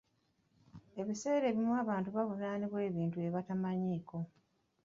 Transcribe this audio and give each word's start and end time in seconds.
Ebiseera 1.01 1.45
ebimu 1.51 1.71
abantu 1.83 2.09
bavunaanibwa 2.15 2.79
ebintu 2.89 3.13
bye 3.17 3.33
batamanyiiko.. 3.35 4.17